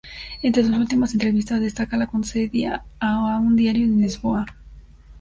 Entre 0.41 0.63
sus 0.63 0.75
últimas 0.75 1.13
entrevistas 1.13 1.61
destaca 1.61 1.95
la 1.95 2.07
concedida 2.07 2.83
a 2.99 3.37
un 3.39 3.55
diario 3.55 3.83
en 3.85 4.01
Lisboa. 4.01 4.47